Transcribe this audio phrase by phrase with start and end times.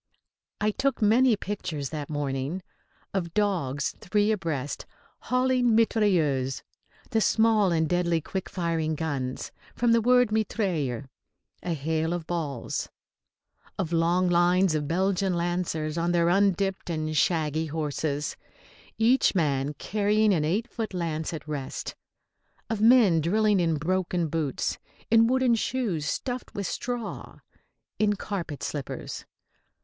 [0.59, 2.63] I took many pictures that morning
[3.13, 4.87] of dogs, three abreast,
[5.29, 6.63] hauling mitrailleuse,
[7.11, 11.03] the small and deadly quick firing guns, from the word mitraille,
[11.61, 12.89] a hail of balls;
[13.77, 18.35] of long lines of Belgian lancers on their undipped and shaggy horses,
[18.97, 21.93] each man carrying an eight foot lance at rest;
[22.71, 24.79] of men drilling in broken boots,
[25.11, 27.37] in wooden shoes stuffed with straw,
[27.99, 29.25] in carpet slippers.